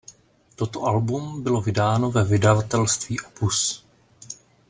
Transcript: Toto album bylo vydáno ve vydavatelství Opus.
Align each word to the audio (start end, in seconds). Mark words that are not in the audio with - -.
Toto 0.55 0.83
album 0.87 1.43
bylo 1.43 1.61
vydáno 1.61 2.11
ve 2.11 2.23
vydavatelství 2.23 3.19
Opus. 3.19 3.85